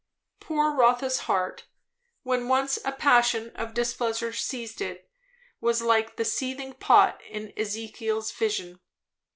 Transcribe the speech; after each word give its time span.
Poor 0.39 0.73
Rotha's 0.73 1.19
heart, 1.29 1.65
when 2.23 2.47
once 2.47 2.79
a 2.83 2.91
passion 2.91 3.51
of 3.51 3.75
displeasure 3.75 4.33
seized 4.33 4.81
it, 4.81 5.07
was 5.59 5.83
like 5.83 6.15
the 6.15 6.25
seething 6.25 6.73
pot 6.73 7.21
in 7.29 7.53
Ezekiel's 7.55 8.31
vision. 8.31 8.79